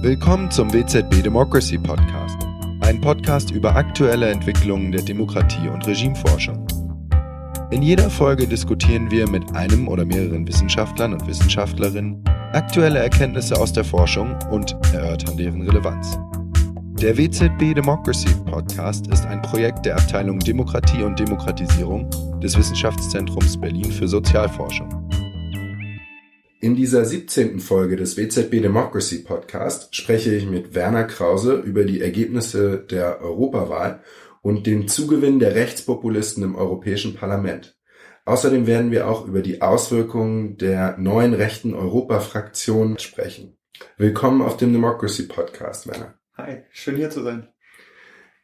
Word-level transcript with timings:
Willkommen 0.00 0.48
zum 0.48 0.72
WZB 0.72 1.24
Democracy 1.24 1.76
Podcast, 1.76 2.38
ein 2.82 3.00
Podcast 3.00 3.50
über 3.50 3.74
aktuelle 3.74 4.28
Entwicklungen 4.28 4.92
der 4.92 5.02
Demokratie 5.02 5.66
und 5.66 5.84
Regimeforschung. 5.88 6.64
In 7.72 7.82
jeder 7.82 8.08
Folge 8.08 8.46
diskutieren 8.46 9.10
wir 9.10 9.28
mit 9.28 9.56
einem 9.56 9.88
oder 9.88 10.04
mehreren 10.04 10.46
Wissenschaftlern 10.46 11.14
und 11.14 11.26
Wissenschaftlerinnen 11.26 12.22
aktuelle 12.52 13.00
Erkenntnisse 13.00 13.60
aus 13.60 13.72
der 13.72 13.82
Forschung 13.82 14.36
und 14.52 14.76
erörtern 14.94 15.36
deren 15.36 15.62
Relevanz. 15.62 16.16
Der 17.02 17.18
WZB 17.18 17.74
Democracy 17.74 18.28
Podcast 18.46 19.08
ist 19.08 19.26
ein 19.26 19.42
Projekt 19.42 19.84
der 19.84 19.96
Abteilung 19.96 20.38
Demokratie 20.38 21.02
und 21.02 21.18
Demokratisierung 21.18 22.08
des 22.40 22.56
Wissenschaftszentrums 22.56 23.60
Berlin 23.60 23.90
für 23.90 24.06
Sozialforschung. 24.06 25.07
In 26.60 26.74
dieser 26.74 27.04
17. 27.04 27.60
Folge 27.60 27.94
des 27.94 28.16
WZB 28.16 28.60
Democracy 28.60 29.22
Podcast 29.22 29.94
spreche 29.94 30.34
ich 30.34 30.44
mit 30.44 30.74
Werner 30.74 31.04
Krause 31.04 31.54
über 31.54 31.84
die 31.84 32.00
Ergebnisse 32.00 32.78
der 32.80 33.20
Europawahl 33.20 34.02
und 34.42 34.66
den 34.66 34.88
Zugewinn 34.88 35.38
der 35.38 35.54
Rechtspopulisten 35.54 36.42
im 36.42 36.56
Europäischen 36.56 37.14
Parlament. 37.14 37.78
Außerdem 38.24 38.66
werden 38.66 38.90
wir 38.90 39.06
auch 39.08 39.24
über 39.28 39.40
die 39.40 39.62
Auswirkungen 39.62 40.56
der 40.56 40.98
neuen 40.98 41.32
rechten 41.32 41.74
Europa-Fraktion 41.74 42.98
sprechen. 42.98 43.56
Willkommen 43.96 44.42
auf 44.42 44.56
dem 44.56 44.72
Democracy 44.72 45.28
Podcast, 45.28 45.86
Werner. 45.86 46.18
Hi, 46.36 46.64
schön 46.72 46.96
hier 46.96 47.10
zu 47.10 47.22
sein. 47.22 47.46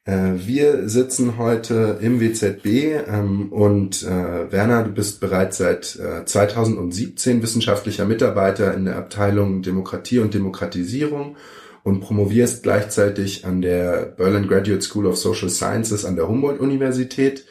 Äh, 0.04 0.32
wir 0.36 0.88
sitzen 0.88 1.38
heute 1.38 1.98
im 2.00 2.20
WZB 2.20 3.06
ähm, 3.08 3.50
und 3.52 4.02
äh, 4.02 4.52
Werner, 4.52 4.84
du 4.84 4.90
bist 4.90 5.20
bereits 5.20 5.56
seit 5.56 5.96
äh, 5.96 6.24
2017 6.24 7.42
wissenschaftlicher 7.42 8.05
Mitarbeiter 8.05 8.74
in 8.74 8.84
der 8.84 8.96
Abteilung 8.96 9.62
Demokratie 9.62 10.19
und 10.19 10.34
Demokratisierung 10.34 11.36
und 11.84 12.00
promovierst 12.00 12.62
gleichzeitig 12.62 13.46
an 13.46 13.62
der 13.62 14.06
Berlin 14.06 14.46
Graduate 14.46 14.83
School 14.83 15.06
of 15.06 15.16
Social 15.16 15.48
Sciences 15.48 16.05
an 16.05 16.16
der 16.16 16.28
Humboldt-Universität. 16.28 17.46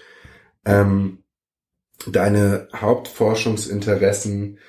Ähm, 0.66 1.20
deine 2.08 2.68
Hauptforschungsinteressen 2.76 4.60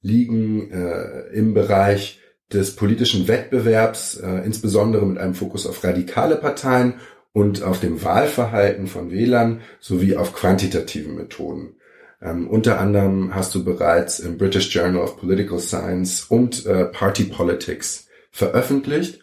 liegen 0.00 0.70
äh, 0.70 1.28
im 1.32 1.52
Bereich 1.52 2.20
des 2.52 2.76
politischen 2.76 3.26
Wettbewerbs, 3.26 4.16
äh, 4.16 4.44
insbesondere 4.44 5.06
mit 5.06 5.18
einem 5.18 5.34
Fokus 5.34 5.66
auf 5.66 5.82
radikale 5.82 6.36
Parteien 6.36 6.94
und 7.34 7.64
auf 7.64 7.80
dem 7.80 8.02
Wahlverhalten 8.02 8.86
von 8.86 9.10
Wählern 9.10 9.60
sowie 9.80 10.16
auf 10.16 10.32
quantitativen 10.32 11.16
Methoden. 11.16 11.74
Ähm, 12.22 12.48
unter 12.48 12.80
anderem 12.80 13.34
hast 13.34 13.54
du 13.56 13.64
bereits 13.64 14.20
im 14.20 14.38
British 14.38 14.72
Journal 14.72 15.02
of 15.02 15.18
Political 15.18 15.58
Science 15.58 16.24
und 16.28 16.64
äh, 16.64 16.86
Party 16.86 17.24
Politics 17.24 18.06
veröffentlicht. 18.30 19.20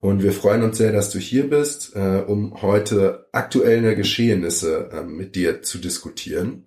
Und 0.00 0.22
wir 0.22 0.32
freuen 0.32 0.62
uns 0.62 0.76
sehr, 0.76 0.92
dass 0.92 1.08
du 1.08 1.18
hier 1.18 1.48
bist, 1.48 1.96
äh, 1.96 2.22
um 2.26 2.60
heute 2.60 3.26
aktuelle 3.32 3.96
Geschehnisse 3.96 4.90
äh, 4.92 5.02
mit 5.02 5.34
dir 5.34 5.62
zu 5.62 5.78
diskutieren. 5.78 6.66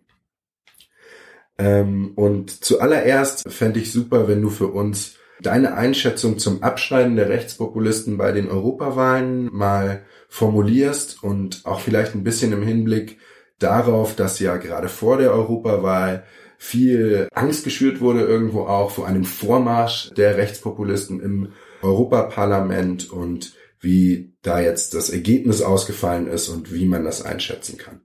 Ähm, 1.59 2.13
und 2.15 2.63
zuallererst 2.63 3.47
fände 3.47 3.79
ich 3.79 3.91
super, 3.91 4.27
wenn 4.27 4.41
du 4.41 4.49
für 4.49 4.67
uns 4.67 5.17
deine 5.41 5.73
Einschätzung 5.73 6.37
zum 6.37 6.63
Abschneiden 6.63 7.15
der 7.15 7.29
Rechtspopulisten 7.29 8.17
bei 8.17 8.31
den 8.31 8.49
Europawahlen 8.49 9.49
mal 9.53 10.03
formulierst 10.27 11.23
und 11.23 11.61
auch 11.63 11.79
vielleicht 11.79 12.15
ein 12.15 12.23
bisschen 12.23 12.51
im 12.51 12.61
Hinblick 12.61 13.17
darauf, 13.57 14.15
dass 14.15 14.39
ja 14.39 14.57
gerade 14.57 14.89
vor 14.89 15.17
der 15.17 15.33
Europawahl 15.33 16.23
viel 16.57 17.29
Angst 17.33 17.63
geschürt 17.63 18.01
wurde 18.01 18.21
irgendwo 18.21 18.63
auch 18.63 18.91
vor 18.91 19.07
einem 19.07 19.23
Vormarsch 19.23 20.11
der 20.15 20.37
Rechtspopulisten 20.37 21.21
im 21.21 21.53
Europaparlament 21.81 23.09
und 23.09 23.53
wie 23.79 24.33
da 24.41 24.59
jetzt 24.59 24.93
das 24.93 25.09
Ergebnis 25.09 25.61
ausgefallen 25.61 26.27
ist 26.27 26.49
und 26.49 26.73
wie 26.73 26.85
man 26.85 27.05
das 27.05 27.21
einschätzen 27.21 27.77
kann. 27.77 28.01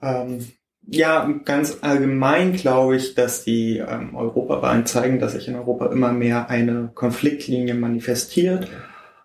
Ähm, 0.00 0.46
ja, 0.86 1.30
ganz 1.44 1.78
allgemein 1.80 2.54
glaube 2.54 2.96
ich, 2.96 3.14
dass 3.14 3.44
die 3.44 3.78
ähm, 3.78 4.14
Europawahlen 4.14 4.84
zeigen, 4.86 5.20
dass 5.20 5.32
sich 5.32 5.48
in 5.48 5.54
Europa 5.54 5.86
immer 5.86 6.12
mehr 6.12 6.50
eine 6.50 6.90
Konfliktlinie 6.94 7.74
manifestiert 7.74 8.68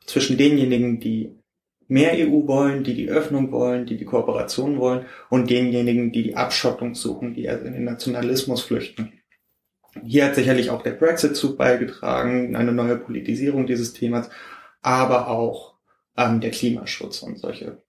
zwischen 0.05 0.37
denjenigen, 0.37 0.99
die 0.99 1.35
mehr 1.87 2.13
EU 2.13 2.47
wollen, 2.47 2.83
die 2.83 2.93
die 2.93 3.09
Öffnung 3.09 3.51
wollen, 3.51 3.85
die 3.85 3.97
die 3.97 4.05
Kooperation 4.05 4.77
wollen 4.77 5.05
und 5.29 5.49
denjenigen, 5.49 6.11
die 6.11 6.23
die 6.23 6.35
Abschottung 6.35 6.95
suchen, 6.95 7.33
die 7.33 7.49
also 7.49 7.65
in 7.65 7.73
den 7.73 7.85
Nationalismus 7.85 8.61
flüchten. 8.61 9.13
Hier 10.03 10.25
hat 10.25 10.35
sicherlich 10.35 10.69
auch 10.69 10.83
der 10.83 10.91
Brexit 10.91 11.35
zu 11.35 11.55
beigetragen, 11.55 12.55
eine 12.55 12.71
neue 12.71 12.97
Politisierung 12.97 13.65
dieses 13.65 13.93
Themas, 13.93 14.29
aber 14.81 15.27
auch 15.29 15.73
ähm, 16.15 16.39
der 16.39 16.51
Klimaschutz 16.51 17.23
und 17.23 17.39
solche 17.39 17.81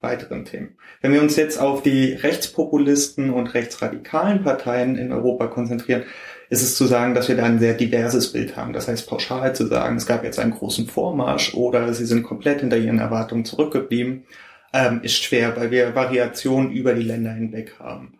weiteren 0.00 0.44
Themen. 0.44 0.76
Wenn 1.00 1.12
wir 1.12 1.20
uns 1.20 1.36
jetzt 1.36 1.58
auf 1.58 1.82
die 1.82 2.12
Rechtspopulisten 2.12 3.30
und 3.30 3.54
rechtsradikalen 3.54 4.44
Parteien 4.44 4.96
in 4.96 5.12
Europa 5.12 5.48
konzentrieren, 5.48 6.04
ist 6.50 6.62
es 6.62 6.76
zu 6.76 6.86
sagen, 6.86 7.14
dass 7.14 7.28
wir 7.28 7.36
da 7.36 7.44
ein 7.44 7.58
sehr 7.58 7.74
diverses 7.74 8.32
Bild 8.32 8.56
haben. 8.56 8.72
Das 8.72 8.88
heißt, 8.88 9.08
pauschal 9.08 9.54
zu 9.54 9.66
sagen, 9.66 9.96
es 9.96 10.06
gab 10.06 10.24
jetzt 10.24 10.38
einen 10.38 10.52
großen 10.52 10.86
Vormarsch 10.86 11.54
oder 11.54 11.92
sie 11.92 12.06
sind 12.06 12.22
komplett 12.22 12.60
hinter 12.60 12.78
ihren 12.78 13.00
Erwartungen 13.00 13.44
zurückgeblieben, 13.44 14.24
ähm, 14.72 15.00
ist 15.02 15.22
schwer, 15.22 15.56
weil 15.56 15.70
wir 15.70 15.94
Variationen 15.94 16.70
über 16.70 16.94
die 16.94 17.02
Länder 17.02 17.32
hinweg 17.32 17.74
haben. 17.78 18.18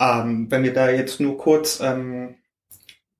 Ähm, 0.00 0.46
wenn 0.50 0.62
wir 0.62 0.72
da 0.72 0.90
jetzt 0.90 1.20
nur 1.20 1.38
kurz 1.38 1.80
ähm, 1.80 2.36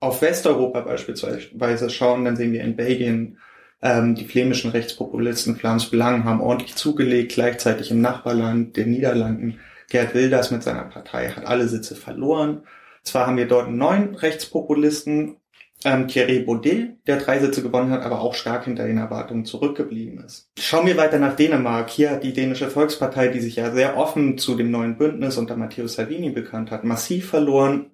auf 0.01 0.23
Westeuropa 0.23 0.81
beispielsweise 0.81 1.91
schauen, 1.91 2.25
dann 2.25 2.37
sehen 2.37 2.53
wir 2.53 2.63
in 2.63 2.77
Belgien 2.77 3.39
ähm, 3.87 4.15
die 4.15 4.25
flämischen 4.25 4.71
Rechtspopulisten 4.71 5.57
Flams 5.57 5.87
Belang 5.87 6.25
haben 6.25 6.41
ordentlich 6.41 6.75
zugelegt, 6.75 7.33
gleichzeitig 7.33 7.91
im 7.91 8.01
Nachbarland, 8.01 8.77
den 8.77 8.91
Niederlanden. 8.91 9.61
Gerd 9.89 10.15
Wilders 10.15 10.51
mit 10.51 10.63
seiner 10.63 10.85
Partei 10.85 11.29
hat 11.29 11.47
alle 11.47 11.69
Sitze 11.69 11.95
verloren. 11.95 12.63
Zwar 13.05 13.29
haben 13.29 13.37
wir 13.37 13.47
dort 13.47 13.69
einen 13.69 13.79
neuen 13.79 14.17
Rechtspopulisten, 14.17 15.37
ähm, 15.85 16.09
Thierry 16.09 16.41
Baudet, 16.41 17.07
der 17.07 17.19
drei 17.19 17.39
Sitze 17.39 17.63
gewonnen 17.63 17.91
hat, 17.91 18.03
aber 18.03 18.21
auch 18.21 18.35
stark 18.35 18.65
hinter 18.65 18.87
den 18.87 18.99
Erwartungen 18.99 19.45
zurückgeblieben 19.45 20.25
ist. 20.25 20.51
Schauen 20.59 20.87
wir 20.87 20.97
weiter 20.97 21.19
nach 21.19 21.37
Dänemark. 21.37 21.91
Hier 21.91 22.11
hat 22.11 22.25
die 22.25 22.33
dänische 22.33 22.69
Volkspartei, 22.69 23.29
die 23.29 23.41
sich 23.41 23.57
ja 23.57 23.71
sehr 23.71 23.97
offen 23.97 24.39
zu 24.39 24.57
dem 24.57 24.71
neuen 24.71 24.97
Bündnis 24.97 25.37
unter 25.37 25.57
Matteo 25.57 25.87
Salvini 25.87 26.31
bekannt 26.31 26.73
hat, 26.73 26.83
massiv 26.83 27.29
verloren. 27.29 27.91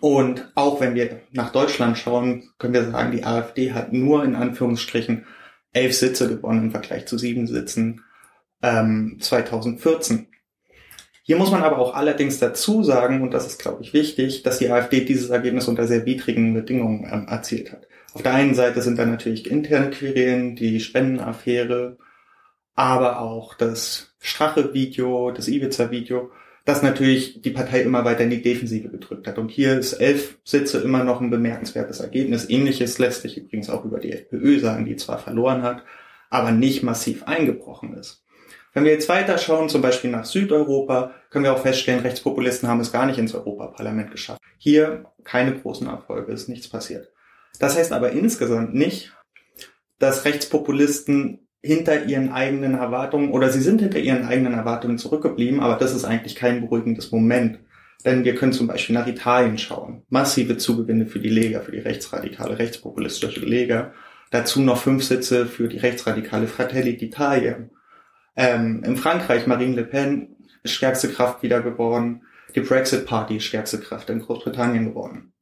Und 0.00 0.50
auch 0.54 0.80
wenn 0.80 0.94
wir 0.94 1.20
nach 1.32 1.52
Deutschland 1.52 1.98
schauen, 1.98 2.50
können 2.58 2.74
wir 2.74 2.90
sagen, 2.90 3.12
die 3.12 3.24
AfD 3.24 3.72
hat 3.72 3.92
nur 3.92 4.24
in 4.24 4.34
Anführungsstrichen 4.34 5.26
elf 5.72 5.94
Sitze 5.94 6.28
gewonnen 6.28 6.64
im 6.64 6.70
Vergleich 6.70 7.06
zu 7.06 7.18
sieben 7.18 7.46
Sitzen 7.46 8.02
ähm, 8.62 9.18
2014. 9.20 10.28
Hier 11.22 11.36
muss 11.36 11.50
man 11.50 11.62
aber 11.62 11.78
auch 11.78 11.94
allerdings 11.94 12.38
dazu 12.38 12.84
sagen, 12.84 13.20
und 13.22 13.32
das 13.34 13.46
ist, 13.46 13.60
glaube 13.60 13.82
ich, 13.82 13.92
wichtig, 13.92 14.44
dass 14.44 14.58
die 14.58 14.70
AfD 14.70 15.04
dieses 15.04 15.30
Ergebnis 15.30 15.66
unter 15.66 15.86
sehr 15.86 16.06
widrigen 16.06 16.54
Bedingungen 16.54 17.08
ähm, 17.10 17.26
erzielt 17.28 17.72
hat. 17.72 17.88
Auf 18.14 18.22
der 18.22 18.32
einen 18.32 18.54
Seite 18.54 18.80
sind 18.80 18.98
da 18.98 19.04
natürlich 19.04 19.50
interne 19.50 19.90
Querelen, 19.90 20.56
die 20.56 20.80
Spendenaffäre, 20.80 21.98
aber 22.74 23.20
auch 23.20 23.54
das 23.54 24.14
Strache-Video, 24.20 25.32
das 25.32 25.48
Ibiza-Video, 25.48 26.30
das 26.66 26.82
natürlich 26.82 27.40
die 27.40 27.50
Partei 27.50 27.80
immer 27.82 28.04
weiter 28.04 28.24
in 28.24 28.30
die 28.30 28.42
Defensive 28.42 28.88
gedrückt 28.88 29.28
hat. 29.28 29.38
Und 29.38 29.50
hier 29.50 29.78
ist 29.78 29.94
elf 29.94 30.38
Sitze 30.44 30.80
immer 30.80 31.04
noch 31.04 31.20
ein 31.20 31.30
bemerkenswertes 31.30 32.00
Ergebnis. 32.00 32.50
Ähnliches 32.50 32.98
lässt 32.98 33.22
sich 33.22 33.38
übrigens 33.38 33.70
auch 33.70 33.84
über 33.84 34.00
die 34.00 34.12
FPÖ 34.12 34.58
sagen, 34.58 34.84
die 34.84 34.96
zwar 34.96 35.18
verloren 35.18 35.62
hat, 35.62 35.84
aber 36.28 36.50
nicht 36.50 36.82
massiv 36.82 37.22
eingebrochen 37.22 37.94
ist. 37.94 38.24
Wenn 38.74 38.84
wir 38.84 38.90
jetzt 38.90 39.08
weiter 39.08 39.38
schauen, 39.38 39.68
zum 39.68 39.80
Beispiel 39.80 40.10
nach 40.10 40.24
Südeuropa, 40.24 41.14
können 41.30 41.44
wir 41.44 41.52
auch 41.52 41.62
feststellen, 41.62 42.00
Rechtspopulisten 42.00 42.68
haben 42.68 42.80
es 42.80 42.92
gar 42.92 43.06
nicht 43.06 43.18
ins 43.18 43.32
Europaparlament 43.32 44.10
geschafft. 44.10 44.42
Hier 44.58 45.06
keine 45.22 45.56
großen 45.56 45.86
Erfolge, 45.86 46.32
ist 46.32 46.48
nichts 46.48 46.68
passiert. 46.68 47.12
Das 47.60 47.78
heißt 47.78 47.92
aber 47.92 48.10
insgesamt 48.10 48.74
nicht, 48.74 49.16
dass 50.00 50.24
Rechtspopulisten 50.24 51.45
hinter 51.66 52.04
ihren 52.04 52.32
eigenen 52.32 52.74
Erwartungen 52.74 53.30
oder 53.32 53.50
sie 53.50 53.60
sind 53.60 53.80
hinter 53.80 53.98
ihren 53.98 54.26
eigenen 54.26 54.54
Erwartungen 54.54 54.98
zurückgeblieben, 54.98 55.60
aber 55.60 55.74
das 55.76 55.94
ist 55.94 56.04
eigentlich 56.04 56.34
kein 56.34 56.62
beruhigendes 56.62 57.12
Moment. 57.12 57.58
Denn 58.04 58.24
wir 58.24 58.34
können 58.34 58.52
zum 58.52 58.66
Beispiel 58.66 58.94
nach 58.94 59.06
Italien 59.06 59.58
schauen. 59.58 60.02
Massive 60.08 60.56
Zugewinne 60.58 61.06
für 61.06 61.18
die 61.18 61.28
Lega, 61.28 61.60
für 61.60 61.72
die 61.72 61.80
rechtsradikale, 61.80 62.58
rechtspopulistische 62.58 63.40
Lega. 63.40 63.92
Dazu 64.30 64.60
noch 64.60 64.78
fünf 64.78 65.02
Sitze 65.02 65.46
für 65.46 65.68
die 65.68 65.78
rechtsradikale 65.78 66.46
Fratelli 66.46 66.92
d'Italia. 66.92 67.68
Ähm, 68.36 68.82
in 68.84 68.96
Frankreich 68.96 69.46
Marine 69.46 69.74
Le 69.74 69.84
Pen 69.84 70.36
stärkste 70.64 71.08
Kraft 71.08 71.42
wieder 71.42 71.62
geworden, 71.62 72.22
die 72.54 72.60
Brexit 72.60 73.06
Party 73.06 73.40
stärkste 73.40 73.80
Kraft 73.80 74.10
in 74.10 74.20
Großbritannien 74.20 74.86
geworden. 74.86 75.32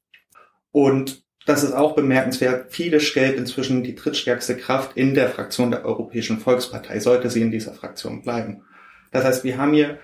Und 0.71 1.24
das 1.47 1.63
ist 1.63 1.73
auch 1.73 1.95
bemerkenswert, 1.95 2.73
viele 2.73 3.01
stellt 3.01 3.37
inzwischen 3.37 3.83
die 3.83 3.95
drittstärkste 3.95 4.57
Kraft 4.57 4.97
in 4.97 5.15
der 5.15 5.29
Fraktion 5.29 5.71
der 5.71 5.85
Europäischen 5.85 6.39
Volkspartei, 6.39 7.01
sollte 7.01 7.29
sie 7.31 7.43
in 7.43 7.51
dieser 7.51 7.75
Fraktion 7.75 8.23
bleiben. 8.23 8.63
Das 9.11 9.25
heißt, 9.25 9.45
wir 9.45 9.59
haben 9.59 9.75
hier 9.75 9.99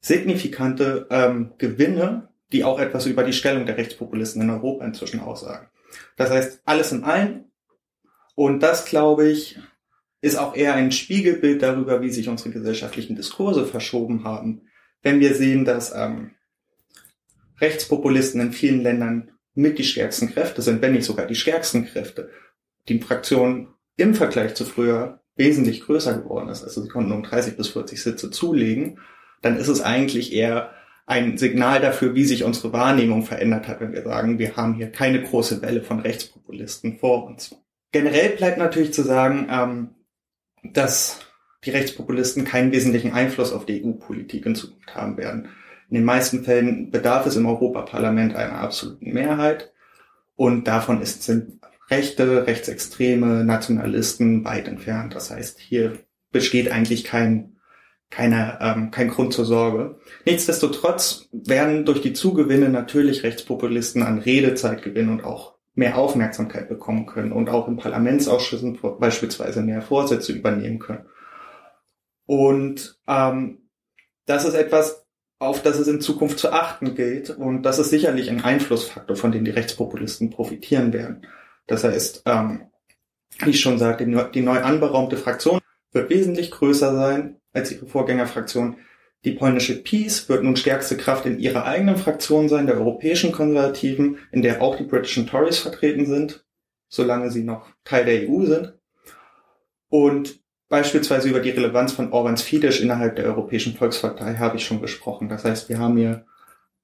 signifikante 0.00 1.06
ähm, 1.10 1.52
Gewinne, 1.58 2.28
die 2.52 2.64
auch 2.64 2.78
etwas 2.78 3.06
über 3.06 3.24
die 3.24 3.32
Stellung 3.32 3.66
der 3.66 3.76
Rechtspopulisten 3.76 4.40
in 4.40 4.50
Europa 4.50 4.84
inzwischen 4.84 5.20
aussagen. 5.20 5.68
Das 6.16 6.30
heißt, 6.30 6.62
alles 6.64 6.92
in 6.92 7.04
allem 7.04 7.44
Und 8.34 8.60
das, 8.62 8.84
glaube 8.86 9.28
ich, 9.28 9.58
ist 10.20 10.36
auch 10.36 10.56
eher 10.56 10.74
ein 10.74 10.92
Spiegelbild 10.92 11.62
darüber, 11.62 12.00
wie 12.00 12.10
sich 12.10 12.28
unsere 12.28 12.50
gesellschaftlichen 12.50 13.16
Diskurse 13.16 13.66
verschoben 13.66 14.24
haben. 14.24 14.62
Wenn 15.02 15.20
wir 15.20 15.34
sehen, 15.34 15.64
dass 15.64 15.94
ähm, 15.94 16.32
Rechtspopulisten 17.60 18.40
in 18.40 18.52
vielen 18.52 18.82
Ländern 18.82 19.30
mit 19.56 19.78
die 19.78 19.84
stärksten 19.84 20.32
Kräfte 20.32 20.62
sind, 20.62 20.82
wenn 20.82 20.92
nicht 20.92 21.04
sogar 21.04 21.26
die 21.26 21.34
stärksten 21.34 21.86
Kräfte, 21.86 22.30
die 22.88 23.00
Fraktion 23.00 23.68
im 23.96 24.14
Vergleich 24.14 24.54
zu 24.54 24.64
früher 24.64 25.20
wesentlich 25.34 25.82
größer 25.82 26.18
geworden 26.18 26.48
ist, 26.48 26.62
also 26.62 26.82
sie 26.82 26.88
konnten 26.88 27.12
um 27.12 27.22
30 27.22 27.56
bis 27.56 27.68
40 27.68 28.00
Sitze 28.02 28.30
zulegen, 28.30 29.00
dann 29.42 29.56
ist 29.56 29.68
es 29.68 29.80
eigentlich 29.80 30.32
eher 30.32 30.70
ein 31.06 31.38
Signal 31.38 31.80
dafür, 31.80 32.14
wie 32.14 32.24
sich 32.24 32.44
unsere 32.44 32.72
Wahrnehmung 32.72 33.22
verändert 33.22 33.68
hat, 33.68 33.80
wenn 33.80 33.92
wir 33.92 34.02
sagen, 34.02 34.38
wir 34.38 34.56
haben 34.56 34.74
hier 34.74 34.90
keine 34.90 35.22
große 35.22 35.62
Welle 35.62 35.82
von 35.82 36.00
Rechtspopulisten 36.00 36.98
vor 36.98 37.26
uns. 37.26 37.54
Generell 37.92 38.30
bleibt 38.30 38.58
natürlich 38.58 38.92
zu 38.92 39.02
sagen, 39.02 39.46
ähm, 39.50 39.94
dass 40.62 41.20
die 41.64 41.70
Rechtspopulisten 41.70 42.44
keinen 42.44 42.72
wesentlichen 42.72 43.12
Einfluss 43.12 43.52
auf 43.52 43.66
die 43.66 43.84
EU-Politik 43.84 44.46
in 44.46 44.54
Zukunft 44.54 44.94
haben 44.94 45.16
werden. 45.16 45.48
In 45.88 45.96
den 45.96 46.04
meisten 46.04 46.44
Fällen 46.44 46.90
bedarf 46.90 47.26
es 47.26 47.36
im 47.36 47.46
Europaparlament 47.46 48.34
einer 48.34 48.58
absoluten 48.58 49.12
Mehrheit 49.12 49.72
und 50.34 50.66
davon 50.66 51.00
ist, 51.00 51.22
sind 51.22 51.60
Rechte, 51.88 52.46
Rechtsextreme, 52.46 53.44
Nationalisten 53.44 54.44
weit 54.44 54.66
entfernt. 54.66 55.14
Das 55.14 55.30
heißt, 55.30 55.60
hier 55.60 56.00
besteht 56.32 56.72
eigentlich 56.72 57.04
kein, 57.04 57.56
keine, 58.10 58.58
ähm, 58.60 58.90
kein 58.90 59.08
Grund 59.08 59.32
zur 59.32 59.44
Sorge. 59.44 59.98
Nichtsdestotrotz 60.24 61.28
werden 61.32 61.84
durch 61.84 62.00
die 62.02 62.12
Zugewinne 62.12 62.68
natürlich 62.68 63.22
Rechtspopulisten 63.22 64.02
an 64.02 64.18
Redezeit 64.18 64.82
gewinnen 64.82 65.10
und 65.10 65.24
auch 65.24 65.54
mehr 65.74 65.96
Aufmerksamkeit 65.96 66.68
bekommen 66.68 67.06
können 67.06 67.32
und 67.32 67.48
auch 67.50 67.68
in 67.68 67.76
Parlamentsausschüssen 67.76 68.78
beispielsweise 68.98 69.62
mehr 69.62 69.82
Vorsätze 69.82 70.32
übernehmen 70.32 70.78
können. 70.78 71.06
Und 72.24 72.98
ähm, 73.06 73.68
das 74.24 74.44
ist 74.44 74.54
etwas, 74.54 75.05
auf 75.38 75.62
das 75.62 75.78
es 75.78 75.88
in 75.88 76.00
Zukunft 76.00 76.38
zu 76.38 76.52
achten 76.52 76.94
gilt. 76.94 77.30
Und 77.30 77.62
das 77.62 77.78
ist 77.78 77.90
sicherlich 77.90 78.30
ein 78.30 78.42
Einflussfaktor, 78.42 79.16
von 79.16 79.32
dem 79.32 79.44
die 79.44 79.50
Rechtspopulisten 79.50 80.30
profitieren 80.30 80.92
werden. 80.92 81.26
Das 81.66 81.84
heißt, 81.84 82.22
ähm, 82.26 82.70
wie 83.40 83.50
ich 83.50 83.60
schon 83.60 83.78
sagte, 83.78 84.06
die 84.32 84.40
neu 84.40 84.60
anberaumte 84.60 85.16
Fraktion 85.16 85.60
wird 85.92 86.10
wesentlich 86.10 86.50
größer 86.50 86.94
sein 86.94 87.36
als 87.52 87.72
ihre 87.72 87.86
Vorgängerfraktion. 87.86 88.76
Die 89.24 89.32
polnische 89.32 89.82
PiS 89.82 90.28
wird 90.28 90.44
nun 90.44 90.56
stärkste 90.56 90.96
Kraft 90.96 91.26
in 91.26 91.38
ihrer 91.38 91.64
eigenen 91.64 91.96
Fraktion 91.96 92.48
sein, 92.48 92.66
der 92.66 92.76
europäischen 92.76 93.32
Konservativen, 93.32 94.18
in 94.30 94.42
der 94.42 94.62
auch 94.62 94.76
die 94.76 94.84
britischen 94.84 95.26
Tories 95.26 95.58
vertreten 95.58 96.06
sind, 96.06 96.46
solange 96.88 97.30
sie 97.30 97.42
noch 97.42 97.68
Teil 97.84 98.04
der 98.04 98.28
EU 98.28 98.44
sind. 98.44 98.74
Und 99.88 100.40
beispielsweise 100.68 101.28
über 101.28 101.40
die 101.40 101.50
Relevanz 101.50 101.92
von 101.92 102.12
Orbans 102.12 102.42
Fidesz 102.42 102.80
innerhalb 102.80 103.16
der 103.16 103.26
Europäischen 103.26 103.74
Volkspartei 103.74 104.36
habe 104.36 104.56
ich 104.56 104.66
schon 104.66 104.80
gesprochen. 104.80 105.28
Das 105.28 105.44
heißt, 105.44 105.68
wir 105.68 105.78
haben 105.78 105.96
hier 105.96 106.26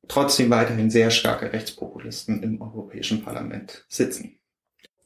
trotzdem 0.08 0.50
weiterhin 0.50 0.90
sehr 0.90 1.11
starke 1.11 1.52
Rechtspopulisten 1.52 2.43
im 2.43 2.61
Europäischen 2.61 3.23
Parlament 3.23 3.84
sitzen. 3.88 4.38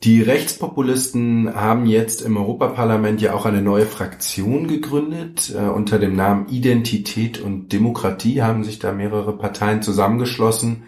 Die 0.02 0.20
Rechtspopulisten 0.20 1.54
haben 1.54 1.86
jetzt 1.86 2.20
im 2.20 2.36
Europaparlament 2.36 3.22
ja 3.22 3.32
auch 3.32 3.46
eine 3.46 3.62
neue 3.62 3.86
Fraktion 3.86 4.68
gegründet. 4.68 5.54
Äh, 5.54 5.68
unter 5.68 5.98
dem 5.98 6.14
Namen 6.14 6.48
Identität 6.48 7.40
und 7.40 7.72
Demokratie 7.72 8.42
haben 8.42 8.62
sich 8.62 8.78
da 8.78 8.92
mehrere 8.92 9.38
Parteien 9.38 9.80
zusammengeschlossen. 9.80 10.84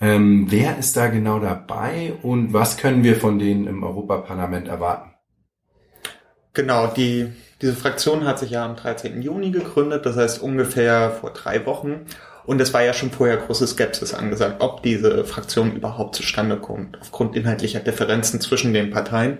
Ähm, 0.00 0.46
wer 0.50 0.76
ist 0.76 0.96
da 0.96 1.06
genau 1.06 1.38
dabei 1.38 2.14
und 2.22 2.52
was 2.52 2.76
können 2.76 3.04
wir 3.04 3.16
von 3.16 3.38
denen 3.38 3.66
im 3.66 3.84
Europaparlament 3.84 4.66
erwarten? 4.68 5.15
Genau, 6.56 6.86
die, 6.86 7.30
diese 7.60 7.74
Fraktion 7.74 8.24
hat 8.24 8.38
sich 8.38 8.52
ja 8.52 8.64
am 8.64 8.76
13. 8.76 9.20
Juni 9.20 9.50
gegründet, 9.50 10.06
das 10.06 10.16
heißt 10.16 10.40
ungefähr 10.40 11.10
vor 11.10 11.30
drei 11.34 11.66
Wochen. 11.66 12.06
Und 12.46 12.62
es 12.62 12.72
war 12.72 12.82
ja 12.82 12.94
schon 12.94 13.10
vorher 13.10 13.36
große 13.36 13.66
Skepsis 13.66 14.14
angesagt, 14.14 14.62
ob 14.62 14.82
diese 14.82 15.26
Fraktion 15.26 15.76
überhaupt 15.76 16.14
zustande 16.14 16.56
kommt, 16.56 16.98
aufgrund 16.98 17.36
inhaltlicher 17.36 17.80
Differenzen 17.80 18.40
zwischen 18.40 18.72
den 18.72 18.88
Parteien. 18.88 19.36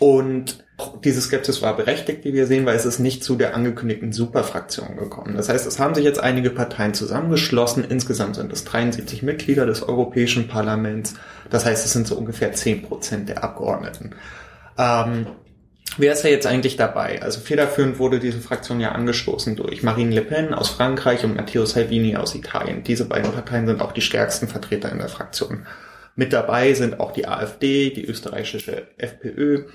Und 0.00 0.64
diese 1.04 1.20
Skepsis 1.20 1.62
war 1.62 1.76
berechtigt, 1.76 2.24
wie 2.24 2.32
wir 2.32 2.48
sehen, 2.48 2.66
weil 2.66 2.74
es 2.74 2.84
ist 2.84 2.98
nicht 2.98 3.22
zu 3.22 3.36
der 3.36 3.54
angekündigten 3.54 4.12
Superfraktion 4.12 4.96
gekommen. 4.96 5.36
Das 5.36 5.48
heißt, 5.48 5.68
es 5.68 5.78
haben 5.78 5.94
sich 5.94 6.02
jetzt 6.02 6.18
einige 6.18 6.50
Parteien 6.50 6.94
zusammengeschlossen. 6.94 7.84
Insgesamt 7.88 8.34
sind 8.34 8.52
es 8.52 8.64
73 8.64 9.22
Mitglieder 9.22 9.66
des 9.66 9.84
Europäischen 9.84 10.48
Parlaments. 10.48 11.14
Das 11.50 11.64
heißt, 11.64 11.86
es 11.86 11.92
sind 11.92 12.08
so 12.08 12.16
ungefähr 12.16 12.52
10 12.52 12.82
Prozent 12.82 13.28
der 13.28 13.44
Abgeordneten. 13.44 14.16
Ähm, 14.76 15.28
Wer 15.96 16.12
ist 16.12 16.24
ja 16.24 16.30
jetzt 16.30 16.46
eigentlich 16.46 16.76
dabei? 16.76 17.22
Also 17.22 17.40
federführend 17.40 17.98
wurde 17.98 18.18
diese 18.18 18.40
Fraktion 18.40 18.80
ja 18.80 18.92
angestoßen 18.92 19.54
durch 19.54 19.82
Marine 19.84 20.14
Le 20.14 20.22
Pen 20.22 20.52
aus 20.52 20.68
Frankreich 20.68 21.24
und 21.24 21.36
Matteo 21.36 21.64
Salvini 21.66 22.16
aus 22.16 22.34
Italien. 22.34 22.82
Diese 22.82 23.04
beiden 23.04 23.30
Parteien 23.30 23.66
sind 23.66 23.80
auch 23.80 23.92
die 23.92 24.00
stärksten 24.00 24.48
Vertreter 24.48 24.90
in 24.90 24.98
der 24.98 25.08
Fraktion. 25.08 25.66
Mit 26.16 26.32
dabei 26.32 26.74
sind 26.74 26.98
auch 26.98 27.12
die 27.12 27.28
AfD, 27.28 27.90
die 27.90 28.04
österreichische 28.04 28.88
FPÖ 28.96 29.66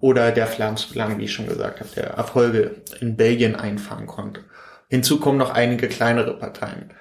oder 0.00 0.30
der 0.30 0.46
Flams 0.46 0.86
Belang, 0.86 1.18
wie 1.18 1.24
ich 1.24 1.32
schon 1.32 1.48
gesagt 1.48 1.80
habe, 1.80 1.90
der 1.96 2.10
Erfolge 2.10 2.82
in 3.00 3.16
Belgien 3.16 3.56
einfangen 3.56 4.06
konnte. 4.06 4.42
Hinzu 4.88 5.18
kommen 5.18 5.38
noch 5.38 5.50
einige 5.50 5.88
kleinere 5.88 6.38
Parteien. 6.38 6.92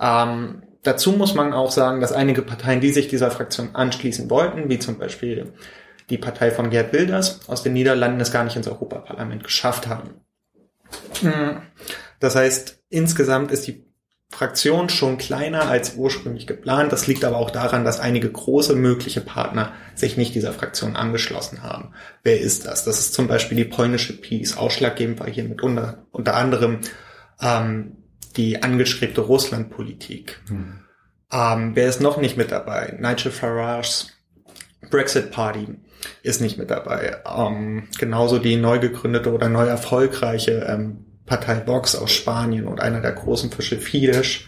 Ähm, 0.00 0.62
dazu 0.82 1.12
muss 1.12 1.34
man 1.34 1.54
auch 1.54 1.70
sagen, 1.70 2.00
dass 2.00 2.12
einige 2.12 2.42
Parteien, 2.42 2.80
die 2.80 2.90
sich 2.90 3.08
dieser 3.08 3.30
Fraktion 3.30 3.70
anschließen 3.74 4.28
wollten, 4.28 4.68
wie 4.68 4.78
zum 4.78 4.98
Beispiel 4.98 5.52
die 6.10 6.18
Partei 6.18 6.50
von 6.50 6.70
Gerd 6.70 6.92
Wilders 6.92 7.48
aus 7.48 7.62
den 7.62 7.74
Niederlanden 7.74 8.20
es 8.20 8.32
gar 8.32 8.44
nicht 8.44 8.56
ins 8.56 8.68
Europaparlament 8.68 9.44
geschafft 9.44 9.86
haben. 9.86 10.20
Hm. 11.20 11.62
Das 12.20 12.34
heißt, 12.34 12.82
insgesamt 12.88 13.52
ist 13.52 13.66
die 13.66 13.88
Fraktion 14.30 14.90
schon 14.90 15.16
kleiner 15.16 15.68
als 15.68 15.94
ursprünglich 15.96 16.46
geplant. 16.46 16.92
Das 16.92 17.06
liegt 17.06 17.24
aber 17.24 17.38
auch 17.38 17.50
daran, 17.50 17.84
dass 17.84 17.98
einige 17.98 18.30
große 18.30 18.74
mögliche 18.74 19.22
Partner 19.22 19.72
sich 19.94 20.16
nicht 20.16 20.34
dieser 20.34 20.52
Fraktion 20.52 20.96
angeschlossen 20.96 21.62
haben. 21.62 21.92
Wer 22.22 22.40
ist 22.40 22.66
das? 22.66 22.84
Das 22.84 22.98
ist 22.98 23.14
zum 23.14 23.26
Beispiel 23.26 23.56
die 23.56 23.64
polnische 23.64 24.12
Peace. 24.20 24.56
Ausschlaggebend 24.56 25.18
war 25.20 25.30
hier 25.30 25.44
mit 25.44 25.62
unter, 25.62 26.06
unter 26.10 26.36
anderem 26.36 26.80
ähm, 27.40 27.96
die 28.36 28.62
angestrebte 28.62 29.22
Russlandpolitik. 29.22 30.40
Hm. 30.48 30.80
Ähm, 31.32 31.70
wer 31.74 31.88
ist 31.88 32.00
noch 32.00 32.18
nicht 32.18 32.36
mit 32.36 32.52
dabei? 32.52 32.96
Nigel 32.98 33.32
Farage's 33.32 34.17
Brexit 34.90 35.30
Party 35.30 35.68
ist 36.22 36.40
nicht 36.40 36.58
mit 36.58 36.70
dabei. 36.70 37.16
Ähm, 37.26 37.88
genauso 37.98 38.38
die 38.38 38.56
neu 38.56 38.78
gegründete 38.78 39.32
oder 39.32 39.48
neu 39.48 39.66
erfolgreiche 39.66 40.66
ähm, 40.68 41.04
Partei 41.26 41.66
Vox 41.66 41.94
aus 41.94 42.10
Spanien 42.10 42.66
und 42.66 42.80
einer 42.80 43.00
der 43.00 43.12
großen 43.12 43.50
Fische 43.50 43.78
Fidesz 43.78 44.40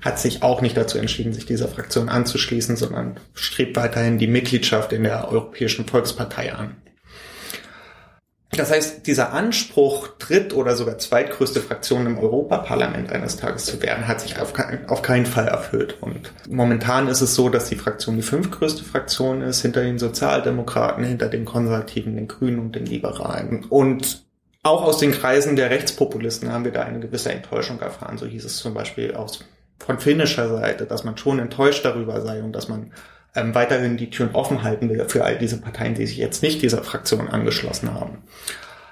hat 0.00 0.18
sich 0.18 0.42
auch 0.42 0.60
nicht 0.60 0.76
dazu 0.76 0.98
entschieden, 0.98 1.32
sich 1.32 1.46
dieser 1.46 1.68
Fraktion 1.68 2.08
anzuschließen, 2.08 2.76
sondern 2.76 3.18
strebt 3.34 3.76
weiterhin 3.76 4.18
die 4.18 4.26
Mitgliedschaft 4.26 4.92
in 4.92 5.04
der 5.04 5.28
Europäischen 5.30 5.86
Volkspartei 5.86 6.52
an. 6.52 6.76
Das 8.52 8.70
heißt, 8.70 9.06
dieser 9.06 9.32
Anspruch, 9.32 10.08
dritt- 10.18 10.54
oder 10.54 10.76
sogar 10.76 10.98
zweitgrößte 10.98 11.60
Fraktion 11.60 12.06
im 12.06 12.18
Europaparlament 12.18 13.10
eines 13.10 13.36
Tages 13.36 13.64
zu 13.64 13.82
werden, 13.82 14.06
hat 14.06 14.20
sich 14.20 14.40
auf, 14.40 14.52
kein, 14.52 14.88
auf 14.88 15.02
keinen 15.02 15.26
Fall 15.26 15.48
erfüllt. 15.48 15.96
Und 16.00 16.32
momentan 16.48 17.08
ist 17.08 17.20
es 17.20 17.34
so, 17.34 17.48
dass 17.48 17.68
die 17.68 17.76
Fraktion 17.76 18.16
die 18.16 18.22
fünftgrößte 18.22 18.84
Fraktion 18.84 19.42
ist, 19.42 19.62
hinter 19.62 19.82
den 19.82 19.98
Sozialdemokraten, 19.98 21.04
hinter 21.04 21.28
den 21.28 21.44
Konservativen, 21.44 22.14
den 22.14 22.28
Grünen 22.28 22.60
und 22.60 22.76
den 22.76 22.86
Liberalen. 22.86 23.64
Und 23.68 24.24
auch 24.62 24.82
aus 24.82 24.98
den 24.98 25.12
Kreisen 25.12 25.56
der 25.56 25.70
Rechtspopulisten 25.70 26.50
haben 26.50 26.64
wir 26.64 26.72
da 26.72 26.82
eine 26.82 27.00
gewisse 27.00 27.32
Enttäuschung 27.32 27.80
erfahren. 27.80 28.16
So 28.16 28.26
hieß 28.26 28.44
es 28.44 28.58
zum 28.58 28.74
Beispiel 28.74 29.14
aus, 29.14 29.44
von 29.78 29.98
finnischer 29.98 30.48
Seite, 30.48 30.86
dass 30.86 31.04
man 31.04 31.18
schon 31.18 31.38
enttäuscht 31.38 31.84
darüber 31.84 32.20
sei 32.20 32.42
und 32.42 32.52
dass 32.52 32.68
man 32.68 32.92
ähm, 33.36 33.54
weiterhin 33.54 33.96
die 33.96 34.10
Türen 34.10 34.34
offen 34.34 34.62
halten 34.62 34.88
will 34.88 35.04
für 35.08 35.24
all 35.24 35.38
diese 35.38 35.60
Parteien, 35.60 35.94
die 35.94 36.06
sich 36.06 36.16
jetzt 36.16 36.42
nicht 36.42 36.62
dieser 36.62 36.82
Fraktion 36.82 37.28
angeschlossen 37.28 37.94
haben. 37.94 38.18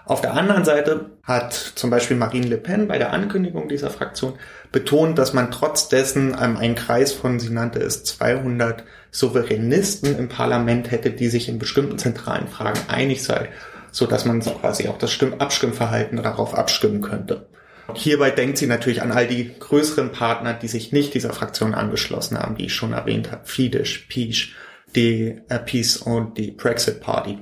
Auf 0.07 0.21
der 0.21 0.35
anderen 0.35 0.67
Seite 0.67 1.07
hat 1.23 1.55
zum 1.55 1.89
Beispiel 1.89 2.17
Marine 2.19 2.47
Le 2.47 2.59
Pen 2.59 2.89
bei 2.89 2.99
der 2.99 3.15
Ankündigung 3.15 3.69
dieser 3.69 3.89
Fraktion 3.89 4.35
betont, 4.71 5.19
dass 5.19 5.33
man 5.33 5.51
trotz 5.51 5.89
dessen 5.89 6.37
ähm, 6.41 6.59
einen 6.59 6.75
Kreis 6.75 7.13
von, 7.13 7.41
sie 7.41 7.51
nannte 7.51 7.79
es 7.79 8.05
200 8.05 8.85
Souveränisten 9.11 10.19
im 10.19 10.29
Parlament 10.29 10.91
hätte, 10.91 11.11
die 11.11 11.29
sich 11.29 11.49
in 11.49 11.59
bestimmten 11.59 11.97
zentralen 11.97 12.49
Fragen 12.49 12.81
einig 12.89 13.23
sei, 13.23 13.49
so 13.93 14.07
dass 14.07 14.27
man 14.27 14.41
quasi 14.41 14.89
auch 14.89 14.99
das 14.99 15.11
Stimm 15.11 15.35
Abstimmverhalten 15.39 16.23
darauf 16.23 16.55
abstimmen 16.55 17.01
könnte. 17.01 17.47
Hierbei 17.93 18.31
denkt 18.31 18.59
sie 18.59 18.67
natürlich 18.67 19.03
an 19.03 19.13
all 19.13 19.27
die 19.27 19.59
größeren 19.59 20.13
Partner, 20.13 20.55
die 20.55 20.69
sich 20.69 20.93
nicht 20.93 21.13
dieser 21.13 21.33
Fraktion 21.33 21.75
angeschlossen 21.75 22.39
haben, 22.39 22.57
die 22.57 22.67
ich 22.67 22.75
schon 22.75 22.93
erwähnt 22.93 23.31
habe. 23.31 23.47
Fidesz, 23.47 24.09
Peace, 24.09 24.49
die 24.97 25.41
äh, 25.49 25.59
Peace 25.59 25.99
und 25.99 26.39
die 26.39 26.51
Brexit 26.53 27.01
Party. 27.01 27.39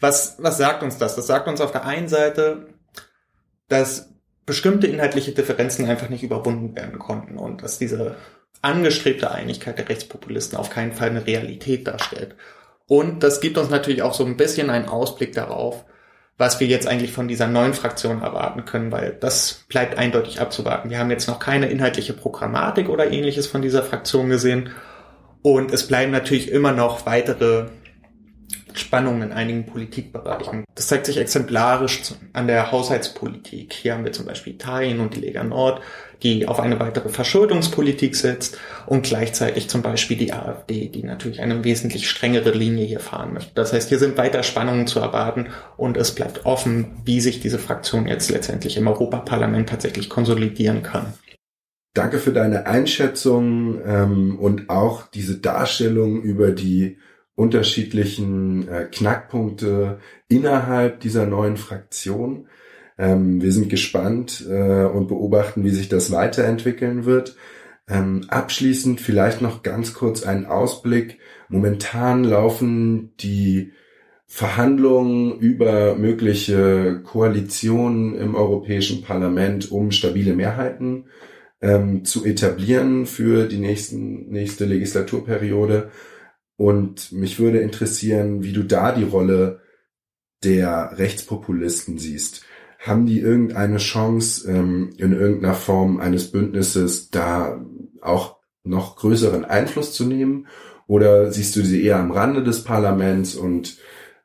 Was, 0.00 0.36
was 0.38 0.58
sagt 0.58 0.82
uns 0.82 0.98
das? 0.98 1.14
Das 1.14 1.26
sagt 1.26 1.46
uns 1.46 1.60
auf 1.60 1.72
der 1.72 1.86
einen 1.86 2.08
Seite, 2.08 2.66
dass 3.68 4.10
bestimmte 4.44 4.86
inhaltliche 4.86 5.32
Differenzen 5.32 5.88
einfach 5.88 6.08
nicht 6.08 6.22
überwunden 6.22 6.76
werden 6.76 6.98
konnten 6.98 7.38
und 7.38 7.62
dass 7.62 7.78
diese 7.78 8.16
angestrebte 8.60 9.30
Einigkeit 9.30 9.78
der 9.78 9.88
Rechtspopulisten 9.88 10.58
auf 10.58 10.70
keinen 10.70 10.92
Fall 10.92 11.10
eine 11.10 11.26
Realität 11.26 11.86
darstellt. 11.86 12.34
Und 12.86 13.22
das 13.22 13.40
gibt 13.40 13.56
uns 13.56 13.70
natürlich 13.70 14.02
auch 14.02 14.14
so 14.14 14.24
ein 14.24 14.36
bisschen 14.36 14.68
einen 14.70 14.88
Ausblick 14.88 15.32
darauf, 15.32 15.84
was 16.36 16.58
wir 16.58 16.66
jetzt 16.66 16.88
eigentlich 16.88 17.12
von 17.12 17.28
dieser 17.28 17.46
neuen 17.46 17.74
Fraktion 17.74 18.22
erwarten 18.22 18.64
können, 18.64 18.90
weil 18.90 19.16
das 19.20 19.64
bleibt 19.68 19.96
eindeutig 19.96 20.40
abzuwarten. 20.40 20.90
Wir 20.90 20.98
haben 20.98 21.10
jetzt 21.10 21.28
noch 21.28 21.38
keine 21.38 21.66
inhaltliche 21.66 22.12
Programmatik 22.12 22.88
oder 22.88 23.10
ähnliches 23.10 23.46
von 23.46 23.62
dieser 23.62 23.82
Fraktion 23.82 24.28
gesehen. 24.28 24.70
Und 25.42 25.72
es 25.72 25.86
bleiben 25.86 26.10
natürlich 26.10 26.50
immer 26.50 26.72
noch 26.72 27.06
weitere 27.06 27.66
Spannungen 28.72 29.22
in 29.22 29.32
einigen 29.32 29.66
Politikbereichen. 29.66 30.64
Das 30.74 30.88
zeigt 30.88 31.06
sich 31.06 31.18
exemplarisch 31.18 32.00
an 32.32 32.48
der 32.48 32.72
Haushaltspolitik. 32.72 33.72
Hier 33.72 33.94
haben 33.94 34.04
wir 34.04 34.12
zum 34.12 34.26
Beispiel 34.26 34.54
Italien 34.54 34.98
und 34.98 35.14
die 35.14 35.20
Lega 35.20 35.44
Nord, 35.44 35.80
die 36.24 36.48
auf 36.48 36.58
eine 36.58 36.80
weitere 36.80 37.10
Verschuldungspolitik 37.10 38.16
setzt 38.16 38.58
und 38.86 39.04
gleichzeitig 39.04 39.68
zum 39.68 39.82
Beispiel 39.82 40.16
die 40.16 40.32
AfD, 40.32 40.88
die 40.88 41.02
natürlich 41.04 41.40
eine 41.40 41.62
wesentlich 41.62 42.08
strengere 42.08 42.50
Linie 42.50 42.86
hier 42.86 43.00
fahren 43.00 43.34
möchte. 43.34 43.52
Das 43.54 43.72
heißt, 43.72 43.90
hier 43.90 43.98
sind 43.98 44.16
weiter 44.16 44.42
Spannungen 44.42 44.86
zu 44.86 44.98
erwarten 44.98 45.48
und 45.76 45.98
es 45.98 46.14
bleibt 46.14 46.46
offen, 46.46 47.02
wie 47.04 47.20
sich 47.20 47.40
diese 47.40 47.58
Fraktion 47.58 48.08
jetzt 48.08 48.30
letztendlich 48.30 48.78
im 48.78 48.88
Europaparlament 48.88 49.68
tatsächlich 49.68 50.08
konsolidieren 50.08 50.82
kann. 50.82 51.12
Danke 51.92 52.18
für 52.18 52.32
deine 52.32 52.66
Einschätzung 52.66 53.80
ähm, 53.86 54.38
und 54.38 54.68
auch 54.70 55.06
diese 55.06 55.38
Darstellung 55.38 56.22
über 56.22 56.50
die 56.50 56.98
unterschiedlichen 57.36 58.66
äh, 58.68 58.88
Knackpunkte 58.90 59.98
innerhalb 60.28 61.00
dieser 61.00 61.26
neuen 61.26 61.56
Fraktion. 61.56 62.48
Ähm, 62.98 63.42
wir 63.42 63.52
sind 63.52 63.68
gespannt 63.68 64.44
äh, 64.48 64.84
und 64.84 65.08
beobachten, 65.08 65.64
wie 65.64 65.70
sich 65.70 65.88
das 65.88 66.10
weiterentwickeln 66.10 67.04
wird. 67.04 67.36
Ähm, 67.88 68.24
abschließend 68.28 69.00
vielleicht 69.00 69.42
noch 69.42 69.62
ganz 69.62 69.94
kurz 69.94 70.22
einen 70.22 70.46
Ausblick. 70.46 71.18
Momentan 71.48 72.24
laufen 72.24 73.14
die 73.20 73.72
Verhandlungen 74.26 75.38
über 75.38 75.94
mögliche 75.96 77.02
Koalitionen 77.04 78.16
im 78.16 78.34
Europäischen 78.34 79.02
Parlament, 79.02 79.70
um 79.70 79.90
stabile 79.90 80.34
Mehrheiten 80.34 81.06
ähm, 81.60 82.04
zu 82.04 82.24
etablieren 82.24 83.06
für 83.06 83.46
die 83.46 83.58
nächsten, 83.58 84.30
nächste 84.30 84.64
Legislaturperiode. 84.64 85.90
Und 86.56 87.12
mich 87.12 87.38
würde 87.38 87.58
interessieren, 87.58 88.42
wie 88.42 88.52
du 88.52 88.62
da 88.62 88.92
die 88.92 89.04
Rolle 89.04 89.60
der 90.42 90.98
Rechtspopulisten 90.98 91.98
siehst. 91.98 92.44
Haben 92.84 93.06
die 93.06 93.18
irgendeine 93.18 93.78
Chance, 93.78 94.50
ähm, 94.50 94.92
in 94.98 95.12
irgendeiner 95.12 95.54
Form 95.54 96.00
eines 96.00 96.30
Bündnisses 96.30 97.08
da 97.08 97.64
auch 98.02 98.36
noch 98.62 98.96
größeren 98.96 99.46
Einfluss 99.46 99.94
zu 99.94 100.04
nehmen? 100.04 100.48
Oder 100.86 101.32
siehst 101.32 101.56
du 101.56 101.62
sie 101.62 101.82
eher 101.82 101.98
am 101.98 102.10
Rande 102.10 102.42
des 102.42 102.62
Parlaments? 102.62 103.36
Und 103.36 103.78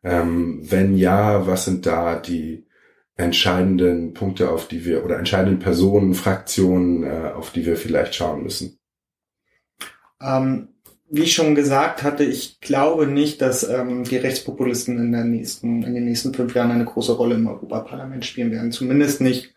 ähm, 0.04 0.60
wenn 0.70 0.98
ja, 0.98 1.48
was 1.48 1.64
sind 1.64 1.86
da 1.86 2.20
die 2.20 2.66
entscheidenden 3.16 4.14
Punkte, 4.14 4.50
auf 4.50 4.68
die 4.68 4.84
wir, 4.84 5.06
oder 5.06 5.18
entscheidenden 5.18 5.60
Personen, 5.60 6.14
Fraktionen, 6.14 7.04
äh, 7.04 7.32
auf 7.34 7.52
die 7.52 7.66
wir 7.66 7.78
vielleicht 7.78 8.14
schauen 8.14 8.44
müssen? 8.44 8.78
Ähm, 10.22 10.68
wie 11.10 11.24
ich 11.24 11.34
schon 11.34 11.56
gesagt 11.56 12.04
hatte, 12.04 12.24
ich 12.24 12.60
glaube 12.62 13.08
nicht, 13.08 13.42
dass 13.42 13.68
ähm, 13.68 14.04
die 14.04 14.18
Rechtspopulisten 14.18 14.98
in, 14.98 15.12
der 15.12 15.24
nächsten, 15.24 15.84
in 15.84 15.94
den 15.94 16.06
nächsten 16.06 16.34
fünf 16.34 16.54
Jahren 16.56 16.72
eine 16.72 16.86
große 16.86 17.14
Rolle 17.14 17.36
im 17.36 17.48
Europaparlament 17.48 18.26
spielen 18.26 18.52
werden. 18.52 18.72
Zumindest 18.72 19.22
nicht, 19.22 19.54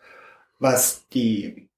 was 0.59 1.07
die 1.09 1.69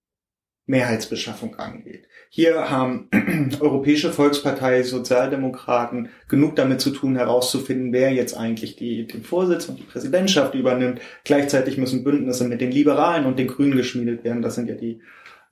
Mehrheitsbeschaffung 0.66 1.56
angeht. 1.56 2.08
Hier 2.30 2.70
haben 2.70 3.10
Europäische 3.60 4.12
Volkspartei, 4.12 4.84
Sozialdemokraten 4.84 6.10
genug 6.28 6.56
damit 6.56 6.82
zu 6.82 6.90
tun, 6.92 7.16
herauszufinden, 7.16 7.94
wer 7.94 8.12
jetzt 8.12 8.36
eigentlich 8.36 8.76
die, 8.76 9.06
den 9.06 9.24
Vorsitz 9.24 9.70
und 9.70 9.78
die 9.78 9.84
Präsidentschaft 9.84 10.56
übernimmt. 10.56 11.02
Gleichzeitig 11.24 11.78
müssen 11.78 12.04
Bündnisse 12.04 12.48
mit 12.48 12.62
den 12.62 12.72
Liberalen 12.72 13.26
und 13.26 13.38
den 13.38 13.48
Grünen 13.48 13.78
geschmiedet 13.78 14.24
werden. 14.24 14.42
Das 14.42 14.56
sind 14.56 14.68
ja 14.68 14.76
die 14.76 15.02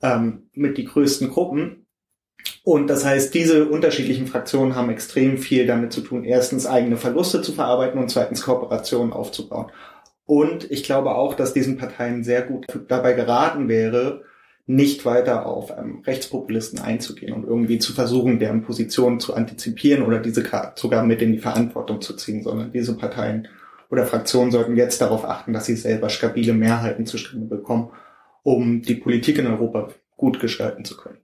ähm, 0.02 0.44
mit 0.52 0.76
die 0.78 0.84
größten 0.84 1.30
Gruppen. 1.30 1.83
Und 2.64 2.88
das 2.88 3.04
heißt, 3.04 3.34
diese 3.34 3.66
unterschiedlichen 3.66 4.26
Fraktionen 4.26 4.74
haben 4.74 4.88
extrem 4.88 5.36
viel 5.36 5.66
damit 5.66 5.92
zu 5.92 6.00
tun, 6.00 6.24
erstens 6.24 6.66
eigene 6.66 6.96
Verluste 6.96 7.42
zu 7.42 7.52
verarbeiten 7.52 8.00
und 8.00 8.08
zweitens 8.08 8.42
Kooperationen 8.42 9.12
aufzubauen. 9.12 9.70
Und 10.24 10.70
ich 10.70 10.82
glaube 10.82 11.14
auch, 11.14 11.34
dass 11.34 11.52
diesen 11.52 11.76
Parteien 11.76 12.24
sehr 12.24 12.40
gut 12.40 12.66
dabei 12.88 13.12
geraten 13.12 13.68
wäre, 13.68 14.22
nicht 14.66 15.04
weiter 15.04 15.44
auf 15.44 15.72
ähm, 15.76 16.02
Rechtspopulisten 16.06 16.78
einzugehen 16.78 17.34
und 17.34 17.44
irgendwie 17.44 17.78
zu 17.78 17.92
versuchen, 17.92 18.38
deren 18.38 18.62
Positionen 18.62 19.20
zu 19.20 19.34
antizipieren 19.34 20.02
oder 20.02 20.20
diese 20.20 20.42
sogar 20.76 21.04
mit 21.04 21.20
in 21.20 21.32
die 21.32 21.38
Verantwortung 21.38 22.00
zu 22.00 22.16
ziehen, 22.16 22.42
sondern 22.42 22.72
diese 22.72 22.96
Parteien 22.96 23.46
oder 23.90 24.06
Fraktionen 24.06 24.50
sollten 24.50 24.74
jetzt 24.74 25.02
darauf 25.02 25.26
achten, 25.26 25.52
dass 25.52 25.66
sie 25.66 25.76
selber 25.76 26.08
stabile 26.08 26.54
Mehrheiten 26.54 27.04
zustande 27.04 27.44
bekommen, 27.44 27.90
um 28.42 28.80
die 28.80 28.94
Politik 28.94 29.36
in 29.36 29.46
Europa 29.46 29.88
gut 30.16 30.40
gestalten 30.40 30.86
zu 30.86 30.96
können. 30.96 31.18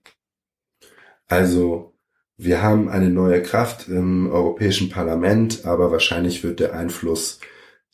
Also 1.31 1.95
wir 2.37 2.61
haben 2.61 2.89
eine 2.89 3.09
neue 3.09 3.41
Kraft 3.41 3.89
im 3.89 4.31
Europäischen 4.31 4.91
Parlament, 4.91 5.65
aber 5.65 5.93
wahrscheinlich 5.93 6.43
wird 6.43 6.59
der 6.59 6.75
Einfluss 6.75 7.39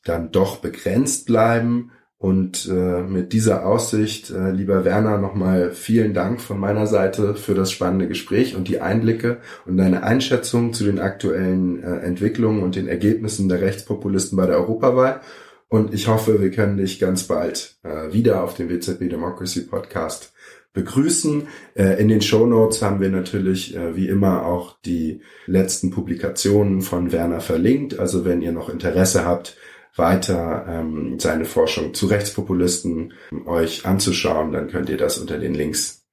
dann 0.04 0.32
doch 0.32 0.56
begrenzt 0.56 1.26
bleiben. 1.26 1.92
Und 2.18 2.66
äh, 2.66 3.02
mit 3.02 3.34
dieser 3.34 3.66
Aussicht, 3.66 4.30
äh, 4.30 4.50
lieber 4.52 4.86
Werner, 4.86 5.18
nochmal 5.18 5.72
vielen 5.72 6.14
Dank 6.14 6.40
von 6.40 6.58
meiner 6.58 6.86
Seite 6.86 7.34
für 7.34 7.52
das 7.52 7.70
spannende 7.70 8.08
Gespräch 8.08 8.56
und 8.56 8.68
die 8.68 8.80
Einblicke 8.80 9.42
und 9.66 9.76
deine 9.76 10.02
Einschätzung 10.02 10.72
zu 10.72 10.84
den 10.84 10.98
aktuellen 10.98 11.82
äh, 11.82 11.98
Entwicklungen 11.98 12.62
und 12.62 12.74
den 12.74 12.88
Ergebnissen 12.88 13.50
der 13.50 13.60
Rechtspopulisten 13.60 14.38
bei 14.38 14.46
der 14.46 14.56
Europawahl. 14.56 15.20
Und 15.68 15.92
ich 15.92 16.08
hoffe, 16.08 16.40
wir 16.40 16.50
können 16.50 16.78
dich 16.78 16.98
ganz 16.98 17.24
bald 17.24 17.76
äh, 17.82 18.14
wieder 18.14 18.42
auf 18.42 18.54
dem 18.54 18.70
WZB 18.70 19.10
Democracy 19.10 19.62
Podcast 19.62 20.32
begrüßen. 20.76 21.49
Äh, 21.75 22.00
in 22.00 22.06
den 22.06 22.21
Show 22.21 22.47
Notes 22.47 22.83
haben 22.83 23.00
wir 23.00 23.09
natürlich 23.09 23.75
äh, 23.75 23.97
wie 23.97 24.06
immer 24.06 24.47
auch 24.47 24.78
die 24.85 25.23
letzten 25.47 25.90
Publikationen 25.90 26.83
von 26.83 27.11
Werner 27.11 27.40
verlinkt. 27.40 27.99
Also 27.99 28.25
wenn 28.25 28.42
ihr 28.42 28.52
noch 28.52 28.68
Interesse 28.68 29.25
habt, 29.25 29.56
weiter 29.97 30.66
ähm, 30.68 31.18
seine 31.18 31.47
Forschung 31.47 31.95
zu 31.95 32.06
Rechtspopulisten 32.06 33.14
euch 33.47 33.87
anzuschauen, 33.87 34.52
dann 34.52 34.68
könnt 34.68 34.90
ihr 34.90 34.99
das 34.99 35.18
unter 35.18 35.38
den 35.38 35.54
Links 35.54 36.06